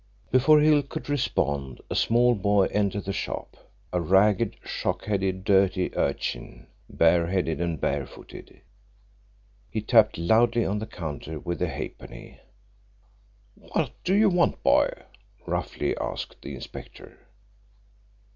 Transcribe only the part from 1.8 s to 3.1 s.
a small boy entered